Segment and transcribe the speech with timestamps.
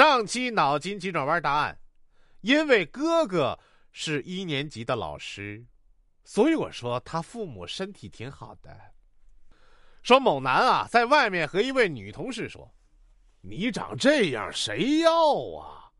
[0.00, 1.78] 上期脑筋急转弯答案：
[2.40, 3.60] 因为哥哥
[3.92, 5.66] 是一年级的老师，
[6.24, 8.74] 所以我说他父母身体挺好的。
[10.02, 12.74] 说某男啊，在外面和一位女同事说
[13.44, 15.12] ：“你长这样，谁要
[15.58, 15.92] 啊？”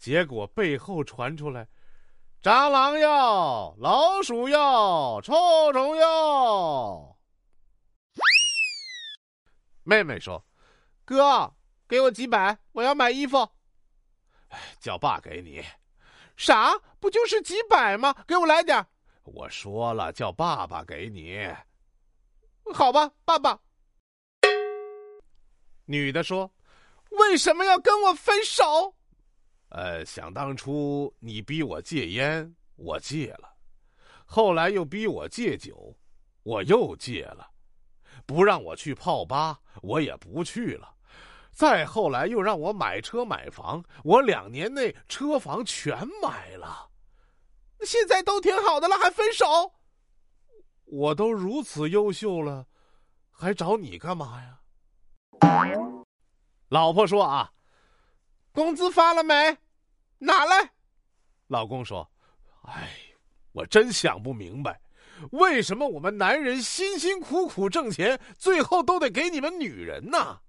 [0.00, 1.68] 结果背后传出来
[2.42, 5.34] ：“蟑螂要，老鼠要，臭
[5.74, 7.14] 虫要。”
[9.84, 10.42] 妹妹说
[11.04, 11.52] ：“哥，
[11.88, 13.38] 给我几百，我要买衣服。”
[14.50, 15.64] 哎，叫爸给你。
[16.36, 16.72] 啥？
[17.00, 18.14] 不就是几百吗？
[18.26, 18.84] 给我来点。
[19.24, 21.48] 我说了，叫爸爸给你。
[22.72, 23.58] 好吧，爸爸。
[25.84, 26.50] 女的说
[27.10, 28.94] ：“为什么要跟我分手？”
[29.70, 33.48] 呃，想当初你逼我戒烟，我戒了；
[34.26, 35.94] 后来又逼我戒酒，
[36.42, 37.50] 我又戒了；
[38.26, 40.94] 不让我去泡吧，我也不去了；
[41.58, 46.88] 再后来又让我买车买房，我两年内车房全买了。
[47.80, 49.72] 现在都挺好的了，还分手？
[50.84, 52.64] 我都如此优秀了，
[53.32, 54.60] 还找你干嘛呀？
[56.68, 57.52] 老婆说啊，
[58.52, 59.58] 工资发了没？
[60.18, 60.70] 拿来。
[61.48, 62.08] 老公说
[62.70, 62.96] ：“哎，
[63.50, 64.80] 我真想不明白，
[65.32, 70.40] 为什么我们男人辛辛苦苦挣钱，最后都得给你们女人呢？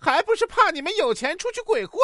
[0.00, 2.00] 还不是怕你们有钱出去鬼混？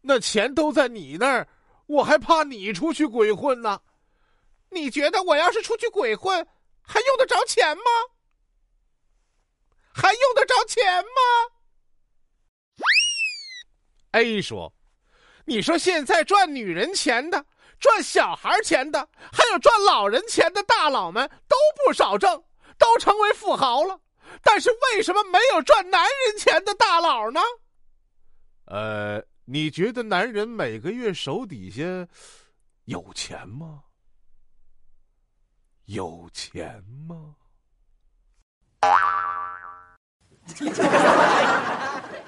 [0.00, 1.48] 那钱都在你那儿，
[1.86, 3.80] 我还怕你出去鬼混呢。”
[4.72, 6.46] 你觉得我要是出去鬼混，
[6.80, 7.82] 还用得着钱吗？
[9.92, 11.10] 还用得着钱吗
[14.12, 14.72] ？A 说
[15.44, 17.44] ：“你说现在赚女人钱的、
[17.80, 22.44] 赚小孩钱的，还有赚老人钱的大佬们都不少挣，
[22.78, 24.00] 都成为富豪了。
[24.42, 27.40] 但是为什么没有赚男人钱的大佬呢？”
[28.66, 31.82] 呃，你觉得男人每个月手底下
[32.84, 33.82] 有钱吗？
[35.86, 37.34] 有钱吗？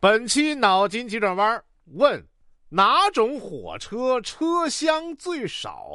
[0.00, 2.24] 本期脑筋急转弯问：
[2.68, 5.88] 哪种火车车厢最少？